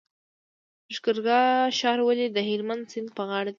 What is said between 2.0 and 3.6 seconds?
ولې د هلمند سیند په غاړه دی؟